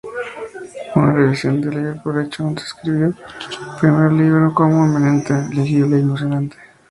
Una 0.95 1.13
revisión 1.13 1.61
de 1.61 1.69
"Liverpool 1.69 2.21
Echo" 2.25 2.45
describió 2.55 3.05
el 3.05 3.15
primer 3.79 4.11
libro 4.13 4.51
como 4.51 4.83
"eminentemente 4.83 5.53
legible 5.53 5.97
y 5.97 6.01
emocionante". 6.01 6.57